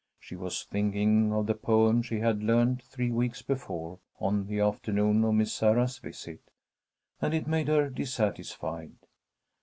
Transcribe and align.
She 0.19 0.35
was 0.35 0.63
thinking 0.63 1.31
of 1.31 1.45
the 1.45 1.53
poem 1.53 2.01
she 2.01 2.17
had 2.21 2.41
learned 2.41 2.81
three 2.81 3.11
weeks 3.11 3.43
before, 3.43 3.99
on 4.19 4.47
the 4.47 4.59
afternoon 4.59 5.23
of 5.23 5.35
Miss 5.35 5.53
Sarah's 5.53 5.99
visit, 5.99 6.41
and 7.21 7.35
it 7.35 7.45
made 7.45 7.67
her 7.67 7.87
dissatisfied. 7.87 8.93